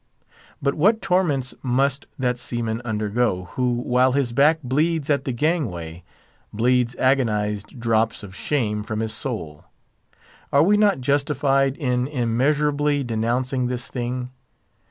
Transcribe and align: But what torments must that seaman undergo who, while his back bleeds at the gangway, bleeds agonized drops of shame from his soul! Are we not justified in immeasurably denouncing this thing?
But 0.63 0.73
what 0.73 0.99
torments 0.99 1.53
must 1.61 2.07
that 2.17 2.39
seaman 2.39 2.81
undergo 2.83 3.49
who, 3.51 3.83
while 3.83 4.13
his 4.13 4.33
back 4.33 4.57
bleeds 4.63 5.11
at 5.11 5.25
the 5.25 5.31
gangway, 5.31 6.01
bleeds 6.51 6.95
agonized 6.95 7.79
drops 7.79 8.23
of 8.23 8.35
shame 8.35 8.81
from 8.81 8.99
his 9.01 9.13
soul! 9.13 9.65
Are 10.51 10.63
we 10.63 10.75
not 10.75 11.01
justified 11.01 11.77
in 11.77 12.07
immeasurably 12.07 13.03
denouncing 13.03 13.67
this 13.67 13.89
thing? 13.89 14.31